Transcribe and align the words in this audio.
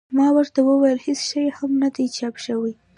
ما 0.17 0.27
ورته 0.35 0.59
وویل 0.63 0.99
هېڅ 1.05 1.19
شی 1.29 1.43
هم 1.57 1.71
نه 1.81 1.89
دي 1.95 2.05
چاپ 2.17 2.35
شوي. 2.45 2.73